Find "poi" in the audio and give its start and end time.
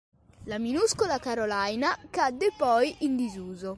2.57-2.95